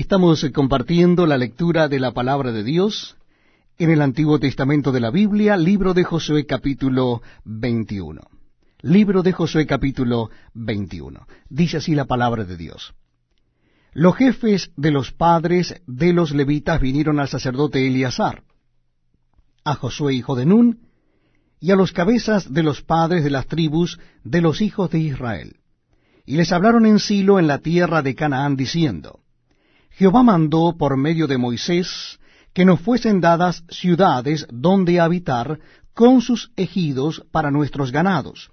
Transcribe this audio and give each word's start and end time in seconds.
Estamos 0.00 0.42
compartiendo 0.54 1.26
la 1.26 1.36
lectura 1.36 1.86
de 1.86 2.00
la 2.00 2.12
palabra 2.12 2.52
de 2.52 2.64
Dios 2.64 3.18
en 3.76 3.90
el 3.90 4.00
Antiguo 4.00 4.38
Testamento 4.38 4.92
de 4.92 5.00
la 5.00 5.10
Biblia, 5.10 5.58
libro 5.58 5.92
de 5.92 6.04
Josué 6.04 6.46
capítulo 6.46 7.20
21. 7.44 8.22
Libro 8.80 9.22
de 9.22 9.32
Josué 9.32 9.66
capítulo 9.66 10.30
21. 10.54 11.26
Dice 11.50 11.76
así 11.76 11.94
la 11.94 12.06
palabra 12.06 12.46
de 12.46 12.56
Dios. 12.56 12.94
Los 13.92 14.16
jefes 14.16 14.70
de 14.74 14.90
los 14.90 15.12
padres 15.12 15.82
de 15.86 16.14
los 16.14 16.32
levitas 16.32 16.80
vinieron 16.80 17.20
al 17.20 17.28
sacerdote 17.28 17.86
Eleazar, 17.86 18.42
a 19.64 19.74
Josué 19.74 20.14
hijo 20.14 20.34
de 20.34 20.46
Nun, 20.46 20.78
y 21.60 21.72
a 21.72 21.76
los 21.76 21.92
cabezas 21.92 22.50
de 22.50 22.62
los 22.62 22.80
padres 22.80 23.22
de 23.22 23.28
las 23.28 23.48
tribus 23.48 24.00
de 24.24 24.40
los 24.40 24.62
hijos 24.62 24.90
de 24.90 24.98
Israel. 24.98 25.56
Y 26.24 26.38
les 26.38 26.52
hablaron 26.52 26.86
en 26.86 27.00
Silo 27.00 27.38
en 27.38 27.46
la 27.46 27.58
tierra 27.58 28.00
de 28.00 28.14
Canaán, 28.14 28.56
diciendo, 28.56 29.19
Jehová 29.90 30.22
mandó 30.22 30.76
por 30.78 30.96
medio 30.96 31.26
de 31.26 31.38
Moisés 31.38 32.18
que 32.52 32.64
nos 32.64 32.80
fuesen 32.80 33.20
dadas 33.20 33.64
ciudades 33.68 34.46
donde 34.50 35.00
habitar 35.00 35.60
con 35.94 36.20
sus 36.20 36.50
ejidos 36.56 37.24
para 37.30 37.50
nuestros 37.50 37.92
ganados. 37.92 38.50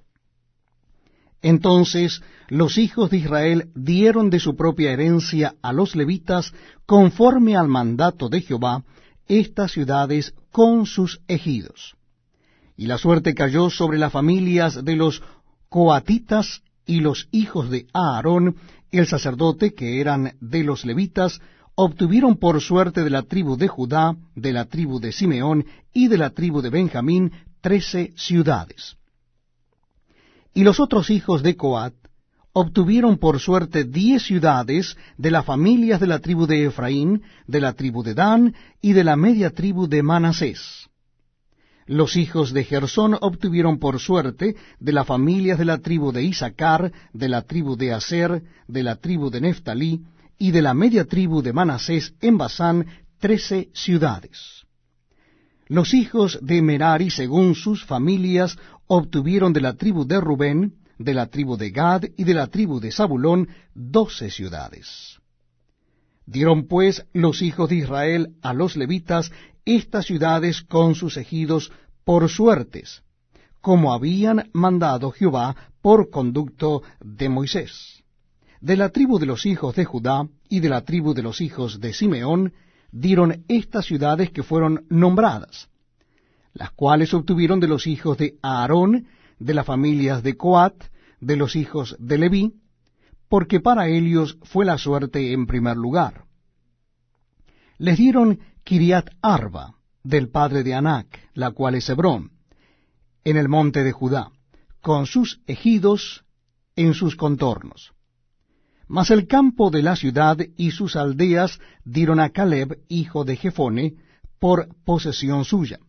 Entonces 1.41 2.21
los 2.49 2.77
hijos 2.77 3.09
de 3.09 3.17
Israel 3.17 3.69
dieron 3.75 4.29
de 4.29 4.39
su 4.39 4.55
propia 4.55 4.91
herencia 4.91 5.55
a 5.61 5.71
los 5.73 5.95
levitas, 5.95 6.53
conforme 6.85 7.55
al 7.55 7.67
mandato 7.67 8.29
de 8.29 8.41
Jehová, 8.41 8.83
estas 9.27 9.71
ciudades 9.71 10.33
con 10.51 10.85
sus 10.85 11.21
ejidos. 11.27 11.95
Y 12.75 12.87
la 12.87 12.97
suerte 12.97 13.33
cayó 13.33 13.69
sobre 13.69 13.97
las 13.97 14.11
familias 14.11 14.83
de 14.83 14.95
los 14.95 15.21
coatitas 15.69 16.61
y 16.87 17.01
los 17.01 17.27
hijos 17.31 17.69
de 17.69 17.85
Aarón, 17.93 18.55
el 18.91 19.05
sacerdote, 19.05 19.73
que 19.73 20.01
eran 20.01 20.33
de 20.39 20.63
los 20.63 20.85
levitas, 20.85 21.39
obtuvieron 21.75 22.37
por 22.37 22.59
suerte 22.61 23.03
de 23.03 23.11
la 23.11 23.21
tribu 23.21 23.57
de 23.57 23.67
Judá, 23.67 24.15
de 24.35 24.53
la 24.53 24.65
tribu 24.65 24.99
de 24.99 25.11
Simeón 25.11 25.65
y 25.93 26.07
de 26.07 26.17
la 26.17 26.31
tribu 26.31 26.61
de 26.61 26.71
Benjamín 26.71 27.31
trece 27.61 28.13
ciudades. 28.15 28.97
Y 30.53 30.63
los 30.63 30.79
otros 30.79 31.11
hijos 31.11 31.43
de 31.43 31.55
Coat 31.55 31.93
obtuvieron 32.53 33.17
por 33.17 33.39
suerte 33.39 33.83
diez 33.83 34.23
ciudades 34.23 34.97
de 35.17 35.29
las 35.29 35.45
familias 35.45 35.99
de 35.99 36.07
la 36.07 36.17
tribu 36.17 36.47
de 36.47 36.65
Efraín, 36.65 37.21
de 37.45 37.61
la 37.61 37.73
tribu 37.73 38.01
de 38.01 38.15
Dan 38.15 38.55
y 38.81 38.93
de 38.93 39.03
la 39.03 39.15
media 39.15 39.51
tribu 39.51 39.87
de 39.87 40.01
Manasés. 40.01 40.86
Los 41.87 42.17
hijos 42.17 42.51
de 42.51 42.65
Gersón 42.65 43.17
obtuvieron 43.21 43.79
por 43.79 43.99
suerte 43.99 44.57
de 44.79 44.91
las 44.91 45.07
familias 45.07 45.57
de 45.57 45.63
la 45.63 45.77
tribu 45.77 46.11
de 46.11 46.21
Isaacar, 46.21 46.91
de 47.13 47.29
la 47.29 47.43
tribu 47.43 47.77
de 47.77 47.93
Aser, 47.93 48.43
de 48.67 48.83
la 48.83 48.97
tribu 48.97 49.29
de 49.29 49.39
Neftalí 49.39 50.01
y 50.37 50.51
de 50.51 50.61
la 50.61 50.73
media 50.73 51.05
tribu 51.05 51.41
de 51.41 51.53
Manasés 51.53 52.13
en 52.19 52.37
Basán 52.37 52.85
trece 53.19 53.69
ciudades. 53.73 54.65
Los 55.67 55.93
hijos 55.93 56.39
de 56.41 56.61
Merari, 56.61 57.09
según 57.09 57.55
sus 57.55 57.85
familias, 57.85 58.57
obtuvieron 58.87 59.53
de 59.53 59.61
la 59.61 59.73
tribu 59.73 60.05
de 60.05 60.19
Rubén, 60.19 60.73
de 60.99 61.13
la 61.13 61.27
tribu 61.27 61.55
de 61.55 61.71
Gad 61.71 62.03
y 62.17 62.25
de 62.25 62.33
la 62.33 62.47
tribu 62.47 62.81
de 62.81 62.91
Zabulón 62.91 63.47
doce 63.73 64.29
ciudades. 64.29 65.19
Dieron 66.25 66.67
pues 66.67 67.05
los 67.13 67.41
hijos 67.41 67.69
de 67.69 67.77
Israel 67.77 68.35
a 68.41 68.53
los 68.53 68.75
levitas 68.75 69.31
estas 69.67 70.05
ciudades 70.05 70.61
con 70.61 70.95
sus 70.95 71.17
ejidos 71.17 71.71
por 72.05 72.29
suertes, 72.29 73.03
como 73.59 73.93
habían 73.93 74.49
mandado 74.53 75.11
Jehová 75.11 75.55
por 75.81 76.09
conducto 76.09 76.83
de 77.01 77.27
Moisés. 77.27 78.03
De 78.61 78.77
la 78.77 78.89
tribu 78.89 79.19
de 79.19 79.25
los 79.25 79.45
hijos 79.45 79.75
de 79.75 79.83
Judá 79.83 80.27
y 80.47 80.61
de 80.61 80.69
la 80.69 80.85
tribu 80.85 81.13
de 81.13 81.21
los 81.21 81.41
hijos 81.41 81.81
de 81.81 81.93
Simeón 81.93 82.53
dieron 82.91 83.43
estas 83.49 83.85
ciudades 83.85 84.31
que 84.31 84.41
fueron 84.41 84.85
nombradas, 84.89 85.67
las 86.53 86.71
cuales 86.71 87.13
obtuvieron 87.13 87.59
de 87.59 87.67
los 87.67 87.87
hijos 87.87 88.17
de 88.17 88.37
Aarón, 88.41 89.07
de 89.37 89.53
las 89.53 89.65
familias 89.65 90.23
de 90.23 90.37
Coat, 90.37 90.81
de 91.19 91.35
los 91.35 91.57
hijos 91.57 91.97
de 91.99 92.17
Leví, 92.17 92.53
porque 93.27 93.59
para 93.59 93.89
ellos 93.89 94.37
fue 94.43 94.63
la 94.63 94.77
suerte 94.77 95.33
en 95.33 95.45
primer 95.45 95.75
lugar. 95.75 96.23
Les 97.77 97.97
dieron 97.97 98.39
Kiriat 98.67 99.09
Arba, 99.21 99.75
del 100.03 100.29
padre 100.29 100.61
de 100.61 100.75
Anac, 100.75 101.07
la 101.33 101.51
cual 101.51 101.75
es 101.75 101.87
Hebrón, 101.89 102.31
en 103.23 103.37
el 103.37 103.47
monte 103.47 103.83
de 103.83 103.93
Judá, 103.93 104.29
con 104.81 105.05
sus 105.05 105.39
ejidos 105.47 106.25
en 106.75 106.93
sus 106.93 107.15
contornos. 107.15 107.93
Mas 108.87 109.09
el 109.09 109.25
campo 109.25 109.69
de 109.69 109.83
la 109.83 109.95
ciudad 109.95 110.37
y 110.57 110.71
sus 110.71 110.97
aldeas 110.97 111.59
dieron 111.85 112.19
a 112.19 112.31
Caleb, 112.31 112.79
hijo 112.89 113.23
de 113.23 113.37
Jefone, 113.37 113.95
por 114.37 114.67
posesión 114.83 115.45
suya 115.45 115.79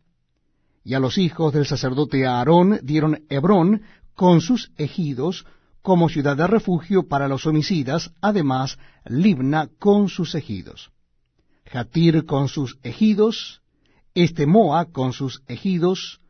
y 0.89 0.95
a 0.95 1.01
los 1.01 1.19
hijos 1.19 1.53
del 1.53 1.67
sacerdote 1.67 2.27
Aarón 2.27 2.81
dieron 2.83 3.25
Hebrón 3.29 3.83
con 4.15 4.41
sus 4.41 4.73
ejidos 4.79 5.45
como 5.83 6.09
ciudad 6.09 6.35
de 6.35 6.47
refugio 6.47 7.09
para 7.09 7.29
los 7.29 7.45
homicidas, 7.45 8.11
además 8.23 8.79
Libna 9.05 9.69
con 9.79 10.09
sus 10.09 10.35
ejidos, 10.35 10.91
Jatir 11.71 12.25
con 12.25 12.49
sus 12.49 12.79
ejidos, 12.83 13.61
Estemoa 14.15 14.87
con 14.87 15.13
sus 15.13 15.43
ejidos, 15.47 16.21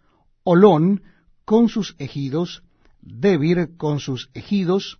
Olón 0.42 1.02
con 1.44 1.68
sus 1.68 1.94
ejidos, 1.98 2.62
Debir 3.00 3.76
con 3.76 4.00
sus 4.00 4.30
ejidos, 4.34 4.98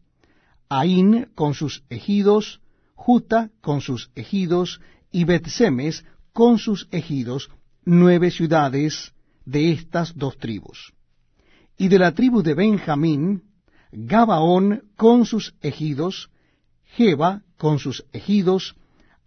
Ain 0.69 1.29
con 1.35 1.55
sus 1.55 1.83
ejidos, 1.91 2.61
Juta 2.95 3.51
con 3.61 3.81
sus 3.81 4.11
ejidos, 4.15 4.81
y 5.11 5.25
Betsemes 5.25 6.05
con 6.33 6.59
sus 6.59 6.89
ejidos, 6.93 7.51
nueve 7.85 8.31
ciudades 8.31 9.13
de 9.45 9.73
estas 9.73 10.17
dos 10.17 10.39
tribus. 10.39 10.93
Y 11.77 11.89
de 11.89 11.99
la 11.99 12.13
tribu 12.13 12.43
de 12.43 12.55
Benjamín, 12.55 13.43
Gabaón 13.91 14.85
con 14.97 15.27
sus 15.27 15.55
ejidos, 15.63 16.31
Jeba 16.85 17.43
con 17.57 17.79
sus 17.79 18.05
ejidos, 18.13 18.77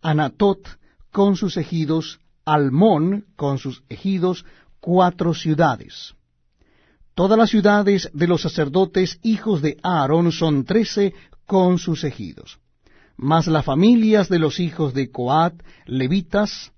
Anatot 0.02 0.81
con 1.12 1.36
sus 1.36 1.58
ejidos, 1.58 2.20
Almón 2.46 3.26
con 3.36 3.58
sus 3.60 3.84
ejidos, 3.90 4.46
cuatro 4.80 5.34
ciudades. 5.34 6.16
Todas 7.14 7.38
las 7.38 7.50
ciudades 7.50 8.10
de 8.14 8.28
los 8.28 8.42
sacerdotes 8.42 9.20
hijos 9.22 9.62
de 9.62 9.78
Aarón 9.84 10.32
son 10.32 10.66
trece 10.66 11.14
con 11.46 11.78
sus 11.78 12.04
ejidos. 12.04 12.60
Mas 13.18 13.48
las 13.48 13.66
familias 13.66 14.30
de 14.30 14.40
los 14.40 14.60
hijos 14.60 14.94
de 14.94 15.12
Coat, 15.12 15.62
levitas, 15.86 16.72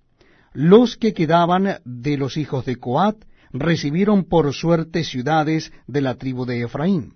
los 0.51 0.97
que 0.97 1.13
quedaban 1.13 1.77
de 1.85 2.17
los 2.17 2.35
hijos 2.35 2.65
de 2.65 2.75
Coat, 2.77 3.23
recibieron 3.51 4.25
por 4.25 4.51
suerte 4.53 5.03
ciudades 5.03 5.71
de 5.87 6.01
la 6.01 6.15
tribu 6.15 6.45
de 6.45 6.63
Efraín. 6.63 7.13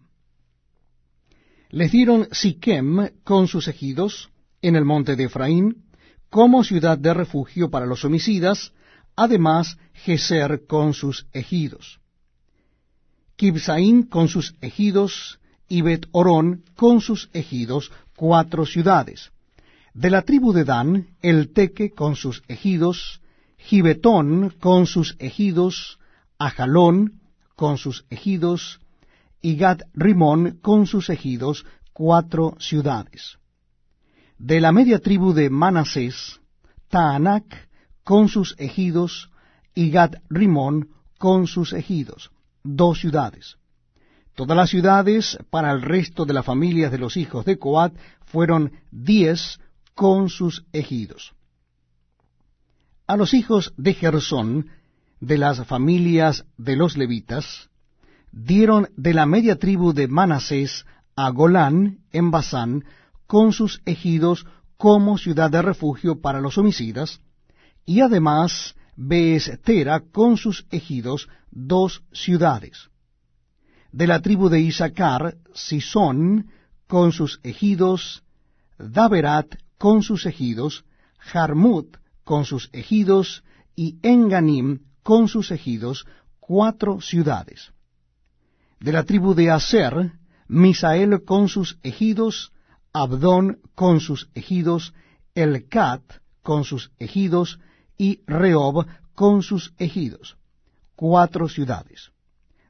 Les 1.70 1.92
dieron 1.92 2.28
Siquem 2.32 3.10
con 3.24 3.48
sus 3.48 3.68
ejidos 3.68 4.30
en 4.62 4.76
el 4.76 4.86
monte 4.86 5.16
de 5.16 5.26
Efraín, 5.26 5.87
como 6.30 6.64
ciudad 6.64 6.98
de 6.98 7.14
refugio 7.14 7.70
para 7.70 7.86
los 7.86 8.04
homicidas, 8.06 8.74
además 9.16 9.78
Geser 9.94 10.66
con 10.68 10.94
sus 10.94 11.26
ejidos. 11.34 12.00
Kibsaín 13.36 14.04
con 14.04 14.28
sus 14.28 14.56
ejidos, 14.62 15.40
y 15.70 15.82
Bet 15.82 16.08
Orón 16.12 16.64
con 16.76 17.02
sus 17.02 17.30
ejidos, 17.34 17.92
cuatro 18.16 18.66
ciudades. 18.66 19.32
De 19.94 20.10
la 20.10 20.22
tribu 20.22 20.54
de 20.54 20.64
Dan, 20.64 21.08
el 21.22 21.54
Teque 21.54 21.92
con 21.92 22.16
sus 22.16 22.44
ejidos, 22.48 23.22
Gibetón 23.58 24.54
con 24.60 24.86
sus 24.86 25.16
ejidos, 25.20 26.00
Ajalón 26.38 27.20
con 27.56 27.78
sus 27.78 28.06
ejidos, 28.10 28.80
y 29.42 29.56
Gad 29.56 29.82
Rimón 29.94 30.60
con 30.62 30.88
sus 30.88 31.10
ejidos, 31.10 31.66
cuatro 31.94 32.56
ciudades. 32.60 33.38
De 34.38 34.62
la 34.62 34.72
media 34.72 35.00
tribu 35.00 35.34
de 35.34 35.50
Manasés, 35.50 36.40
Taanac 36.90 37.70
con 38.04 38.30
sus 38.30 38.56
ejidos, 38.58 39.30
y 39.74 39.92
Gad 39.92 40.16
Rimón 40.30 40.90
con 41.20 41.46
sus 41.46 41.74
ejidos, 41.74 42.32
dos 42.64 43.00
ciudades. 43.00 43.58
Todas 44.36 44.58
las 44.58 44.70
ciudades 44.70 45.38
para 45.50 45.72
el 45.72 45.82
resto 45.82 46.26
de 46.26 46.34
las 46.34 46.46
familias 46.46 46.92
de 46.92 46.98
los 46.98 47.18
hijos 47.18 47.46
de 47.46 47.58
Coat 47.58 47.96
fueron 48.26 48.72
diez 48.92 49.60
con 49.94 50.30
sus 50.30 50.66
ejidos. 50.74 51.34
A 53.08 53.18
los 53.18 53.34
hijos 53.34 53.74
de 53.78 53.94
Gersón 53.94 54.68
de 55.20 55.38
las 55.38 55.66
familias 55.66 56.46
de 56.58 56.76
los 56.76 56.98
levitas, 56.98 57.70
dieron 58.32 58.90
de 58.96 59.14
la 59.14 59.26
media 59.26 59.58
tribu 59.58 59.94
de 59.94 60.08
Manasés 60.08 60.86
a 61.16 61.30
Golán 61.30 62.00
en 62.12 62.32
Basán, 62.32 62.84
con 63.28 63.54
sus 63.54 63.82
ejidos 63.86 64.46
como 64.78 65.18
ciudad 65.18 65.52
de 65.52 65.62
refugio 65.62 66.22
para 66.22 66.42
los 66.42 66.58
homicidas, 66.58 67.20
y 67.86 68.02
además 68.02 68.76
Beestera 68.96 70.00
con 70.12 70.38
sus 70.38 70.66
ejidos, 70.72 71.30
dos 71.52 72.04
ciudades. 72.12 72.90
De 73.92 74.08
la 74.08 74.22
tribu 74.22 74.50
de 74.50 74.60
Isaacar, 74.62 75.38
Sisón 75.54 76.50
con 76.88 77.12
sus 77.12 77.40
ejidos, 77.44 78.24
Daberat 78.80 79.56
con 79.78 80.02
sus 80.02 80.26
ejidos, 80.26 80.84
Jarmut 81.20 81.98
con 82.24 82.46
sus 82.46 82.70
ejidos, 82.74 83.44
y 83.76 83.98
Enganim 84.02 84.80
con 85.04 85.28
sus 85.28 85.52
ejidos, 85.52 86.06
cuatro 86.40 87.00
ciudades. 87.02 87.72
De 88.80 88.92
la 88.92 89.04
tribu 89.04 89.36
de 89.36 89.52
Aser, 89.52 90.14
Misael 90.48 91.24
con 91.24 91.50
sus 91.50 91.78
ejidos, 91.84 92.52
Abdón 93.02 93.60
con 93.76 94.00
sus 94.00 94.30
ejidos, 94.34 94.94
Elcat 95.36 96.02
con 96.42 96.64
sus 96.64 96.92
ejidos, 96.98 97.60
y 97.98 98.22
Rehob 98.26 98.88
con 99.14 99.44
sus 99.44 99.74
ejidos, 99.78 100.38
cuatro 100.96 101.48
ciudades. 101.48 102.12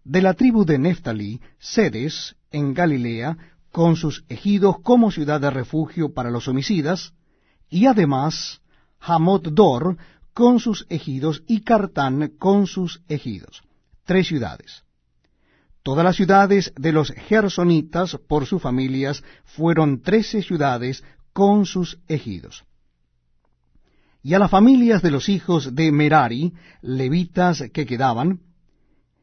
De 0.03 0.21
la 0.21 0.33
tribu 0.33 0.65
de 0.65 0.79
Neftalí, 0.79 1.41
Sedes, 1.59 2.35
en 2.51 2.73
Galilea, 2.73 3.37
con 3.71 3.95
sus 3.95 4.25
ejidos 4.27 4.79
como 4.81 5.11
ciudad 5.11 5.39
de 5.39 5.49
refugio 5.49 6.13
para 6.13 6.31
los 6.31 6.47
homicidas, 6.47 7.13
y 7.69 7.85
además 7.85 8.61
Hamot 8.99 9.49
Dor 9.49 9.97
con 10.33 10.59
sus 10.59 10.85
ejidos 10.89 11.43
y 11.47 11.61
Cartán 11.61 12.33
con 12.37 12.67
sus 12.67 13.01
ejidos. 13.07 13.61
Tres 14.03 14.27
ciudades. 14.27 14.83
Todas 15.87 16.03
las 16.03 16.17
ciudades 16.17 16.73
de 16.75 16.91
los 16.91 17.11
gersonitas 17.11 18.17
por 18.27 18.45
sus 18.45 18.61
familias 18.61 19.23
fueron 19.45 20.01
trece 20.01 20.41
ciudades 20.41 21.01
con 21.31 21.65
sus 21.65 21.97
ejidos. 22.09 22.65
Y 24.21 24.33
a 24.33 24.39
las 24.39 24.51
familias 24.51 25.01
de 25.01 25.11
los 25.11 25.29
hijos 25.29 25.75
de 25.75 25.93
Merari, 25.93 26.51
levitas 26.81 27.63
que 27.71 27.85
quedaban, 27.85 28.41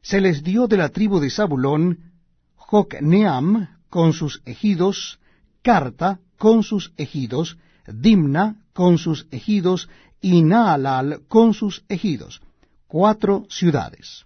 se 0.01 0.23
les 0.23 0.43
dio 0.43 0.67
de 0.67 0.79
la 0.79 0.89
tribu 0.89 1.21
de 1.21 1.29
Zabulón 1.29 2.15
Jocneam 2.57 3.69
con 3.91 4.15
sus 4.15 4.41
ejidos, 4.47 5.21
Carta 5.61 6.19
con 6.39 6.63
sus 6.63 6.95
ejidos, 6.97 7.59
Dimna 7.87 8.65
con 8.73 8.97
sus 8.97 9.27
ejidos 9.31 9.91
y 10.23 10.41
Naalal 10.41 11.25
con 11.29 11.53
sus 11.53 11.85
ejidos, 11.91 12.41
cuatro 12.87 13.45
ciudades. 13.51 14.25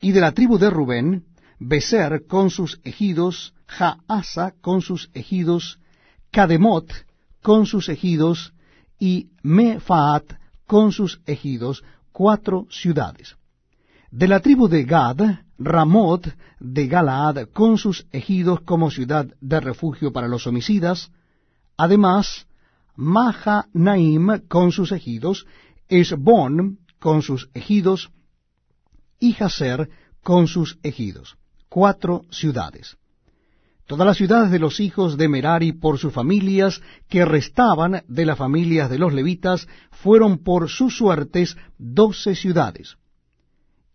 Y 0.00 0.10
de 0.10 0.20
la 0.20 0.32
tribu 0.32 0.58
de 0.58 0.68
Rubén, 0.68 1.26
Beser 1.58 2.26
con 2.26 2.50
sus 2.50 2.80
ejidos, 2.84 3.54
Jaasa 3.66 4.54
con 4.60 4.82
sus 4.82 5.10
ejidos, 5.14 5.78
Kademot 6.30 6.90
con 7.42 7.66
sus 7.66 7.88
ejidos, 7.88 8.52
y 8.98 9.28
Mefaat 9.42 10.34
con 10.66 10.92
sus 10.92 11.20
ejidos, 11.26 11.84
cuatro 12.12 12.66
ciudades. 12.70 13.36
De 14.10 14.28
la 14.28 14.40
tribu 14.40 14.68
de 14.68 14.84
Gad, 14.84 15.20
Ramot 15.58 16.34
de 16.58 16.86
Galaad 16.88 17.48
con 17.52 17.78
sus 17.78 18.06
ejidos 18.12 18.60
como 18.62 18.90
ciudad 18.90 19.26
de 19.40 19.60
refugio 19.60 20.12
para 20.12 20.28
los 20.28 20.46
homicidas, 20.46 21.10
además 21.76 22.46
Mahanaim 22.96 24.46
con 24.48 24.72
sus 24.72 24.92
ejidos, 24.92 25.46
Esbon 25.88 26.78
con 26.98 27.22
sus 27.22 27.50
ejidos, 27.54 28.10
y 29.20 29.32
Jaser 29.32 29.90
con 30.22 30.48
sus 30.48 30.78
ejidos, 30.82 31.36
cuatro 31.74 32.22
ciudades. 32.30 32.96
Todas 33.88 34.06
las 34.06 34.16
ciudades 34.16 34.52
de 34.52 34.60
los 34.60 34.78
hijos 34.78 35.16
de 35.16 35.26
Merari 35.26 35.72
por 35.72 35.98
sus 35.98 36.12
familias, 36.12 36.80
que 37.08 37.24
restaban 37.24 38.04
de 38.06 38.24
las 38.24 38.38
familias 38.38 38.88
de 38.88 39.00
los 39.00 39.12
levitas, 39.12 39.66
fueron 39.90 40.38
por 40.38 40.68
sus 40.68 40.96
suertes 40.96 41.56
doce 41.76 42.36
ciudades. 42.36 42.96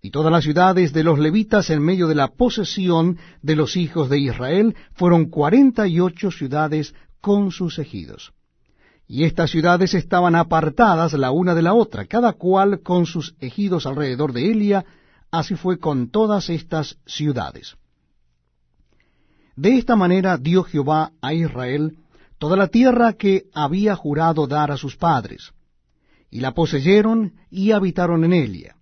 Y 0.01 0.09
todas 0.11 0.29
las 0.29 0.43
ciudades 0.43 0.91
de 0.91 1.05
los 1.05 1.19
levitas 1.19 1.69
en 1.69 1.81
medio 1.81 2.09
de 2.09 2.15
la 2.15 2.27
posesión 2.27 3.17
de 3.41 3.55
los 3.55 3.77
hijos 3.77 4.09
de 4.09 4.19
Israel 4.19 4.75
fueron 4.91 5.29
cuarenta 5.29 5.87
y 5.87 6.01
ocho 6.01 6.31
ciudades 6.31 6.93
con 7.21 7.51
sus 7.51 7.79
ejidos. 7.79 8.33
Y 9.07 9.23
estas 9.23 9.51
ciudades 9.51 9.93
estaban 9.93 10.35
apartadas 10.35 11.13
la 11.13 11.31
una 11.31 11.55
de 11.55 11.61
la 11.61 11.73
otra, 11.73 12.03
cada 12.07 12.33
cual 12.33 12.81
con 12.81 13.05
sus 13.05 13.35
ejidos 13.39 13.85
alrededor 13.85 14.33
de 14.33 14.51
Elia, 14.51 14.85
así 15.31 15.55
fue 15.55 15.79
con 15.79 16.09
todas 16.09 16.49
estas 16.49 16.97
ciudades. 17.05 17.75
De 19.55 19.77
esta 19.77 19.95
manera 19.95 20.37
dio 20.37 20.63
Jehová 20.63 21.11
a 21.21 21.33
Israel 21.33 21.97
toda 22.37 22.55
la 22.55 22.67
tierra 22.67 23.13
que 23.13 23.45
había 23.53 23.95
jurado 23.95 24.47
dar 24.47 24.71
a 24.71 24.77
sus 24.77 24.95
padres, 24.95 25.51
y 26.31 26.39
la 26.39 26.53
poseyeron 26.53 27.33
y 27.49 27.71
habitaron 27.71 28.23
en 28.23 28.33
Elia. 28.33 28.75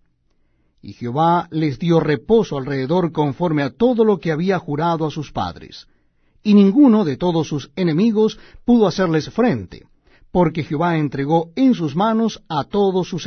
Y 0.82 0.94
Jehová 0.94 1.48
les 1.50 1.80
dio 1.80 2.00
reposo 2.00 2.58
alrededor 2.58 3.12
conforme 3.12 3.64
a 3.64 3.72
todo 3.72 4.06
lo 4.06 4.20
que 4.20 4.32
había 4.32 4.60
jurado 4.60 5.08
a 5.08 5.12
sus 5.12 5.32
padres, 5.32 5.88
y 6.44 6.54
ninguno 6.54 7.04
de 7.04 7.18
todos 7.18 7.48
sus 7.48 7.72
enemigos 7.76 8.40
pudo 8.64 8.88
hacerles 8.88 9.30
frente 9.30 9.88
porque 10.32 10.64
Jehová 10.64 10.98
entregó 10.98 11.52
en 11.56 11.74
sus 11.74 11.96
manos 11.96 12.44
a 12.48 12.64
todos 12.66 13.10
sus 13.10 13.26